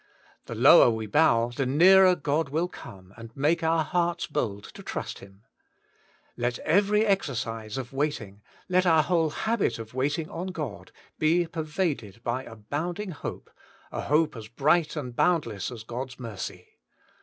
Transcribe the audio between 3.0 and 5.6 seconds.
and make our hearts bold to trust HiuL